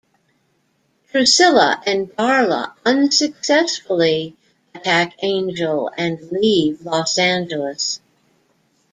Drusilla 1.11 1.79
and 1.85 2.07
Darla 2.15 2.73
unsuccessfully 2.83 4.35
attack 4.73 5.13
Angel 5.21 5.91
and 5.95 6.31
leave 6.31 6.81
Los 6.81 7.19
Angeles. 7.19 7.99